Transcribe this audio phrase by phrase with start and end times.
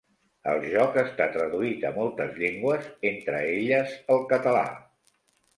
[0.53, 4.65] El joc està traduït a moltes llengües entre elles el català.